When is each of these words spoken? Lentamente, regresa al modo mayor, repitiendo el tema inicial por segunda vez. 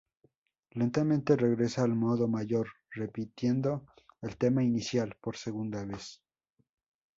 Lentamente, 0.71 1.35
regresa 1.35 1.83
al 1.83 1.93
modo 1.95 2.27
mayor, 2.27 2.67
repitiendo 2.89 3.85
el 4.23 4.35
tema 4.35 4.63
inicial 4.63 5.15
por 5.21 5.37
segunda 5.37 5.85
vez. 5.85 6.23